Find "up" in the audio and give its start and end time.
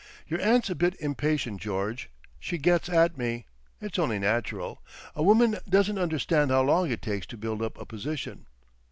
7.61-7.77